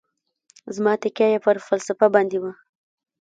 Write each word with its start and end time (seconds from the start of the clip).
زیاته 0.75 0.97
تکیه 1.01 1.27
یې 1.33 1.39
پر 1.45 1.55
فلسفه 1.67 2.07
باندې 2.15 2.37
وي. 2.41 2.51